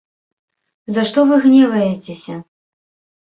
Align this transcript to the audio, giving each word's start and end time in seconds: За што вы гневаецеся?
За 0.95 1.03
што 1.09 1.19
вы 1.31 1.35
гневаецеся? 1.45 2.35